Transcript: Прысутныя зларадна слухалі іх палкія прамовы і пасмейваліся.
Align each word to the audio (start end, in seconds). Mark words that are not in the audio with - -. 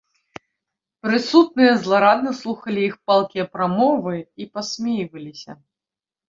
Прысутныя 1.03 1.73
зларадна 1.83 2.31
слухалі 2.39 2.81
іх 2.89 2.95
палкія 3.11 3.45
прамовы 3.59 4.15
і 4.45 4.49
пасмейваліся. 4.57 5.51